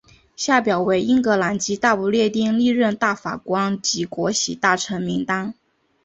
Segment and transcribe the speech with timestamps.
[0.35, 5.53] 下表为英格兰及大不列颠历任大法官及国玺大臣名单。